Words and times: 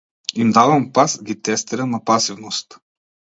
Им 0.43 0.47
давам 0.57 0.83
пас, 0.95 1.11
ги 1.25 1.35
тестирам 1.41 1.89
на 1.97 2.03
пасивност. 2.09 2.79